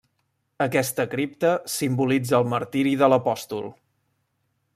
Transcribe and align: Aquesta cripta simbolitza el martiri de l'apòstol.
Aquesta 0.65 1.05
cripta 1.11 1.51
simbolitza 1.75 2.39
el 2.41 2.49
martiri 2.55 2.95
de 3.03 3.11
l'apòstol. 3.15 3.71